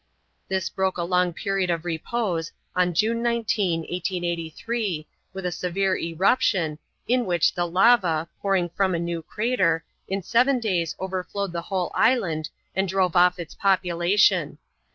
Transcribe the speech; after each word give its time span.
This 0.47 0.67
broke 0.67 0.97
a 0.97 1.03
long 1.03 1.31
period 1.31 1.69
of 1.69 1.85
repose 1.85 2.51
on 2.75 2.95
June 2.95 3.21
19, 3.21 3.81
1883, 3.81 5.05
with 5.31 5.45
a 5.45 5.51
severe 5.51 5.95
eruption, 5.95 6.79
in 7.07 7.27
which 7.27 7.53
the 7.53 7.67
lava, 7.67 8.27
pouring 8.41 8.69
from 8.69 8.95
a 8.95 8.97
new 8.97 9.21
crater, 9.21 9.83
in 10.07 10.23
seven 10.23 10.59
days 10.59 10.95
overflowed 10.99 11.53
the 11.53 11.61
whole 11.61 11.91
island 11.93 12.49
and 12.75 12.87
drove 12.89 13.15
off 13.15 13.37
its 13.37 13.53
population. 13.53 14.57